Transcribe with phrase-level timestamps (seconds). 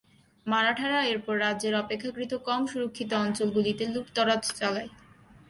[0.45, 4.89] মারাঠারা এরপর রাজ্যের অপেক্ষাকৃত কম সুরক্ষিত অঞ্চলগুলিতে লুটতরাজ চালায়।